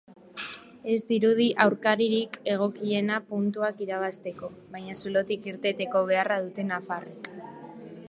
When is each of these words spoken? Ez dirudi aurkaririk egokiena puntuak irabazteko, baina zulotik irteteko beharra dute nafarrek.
Ez 0.93 1.01
dirudi 1.09 1.45
aurkaririk 1.65 2.39
egokiena 2.55 3.21
puntuak 3.29 3.85
irabazteko, 3.89 4.53
baina 4.77 4.99
zulotik 5.05 5.49
irteteko 5.55 6.07
beharra 6.13 6.43
dute 6.49 6.71
nafarrek. 6.75 7.35